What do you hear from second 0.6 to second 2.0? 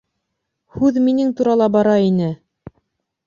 ...Һүҙ минең турала бара